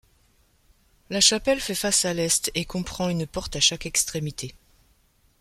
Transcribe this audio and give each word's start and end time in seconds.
La 1.11 1.21
chapelle 1.21 1.59
fait 1.59 1.75
face 1.75 2.05
à 2.05 2.15
l'est 2.15 2.49
et 2.55 2.65
comprend 2.65 3.07
une 3.09 3.27
porte 3.27 3.55
à 3.55 3.59
chaque 3.59 3.85
extrémité. 3.85 4.55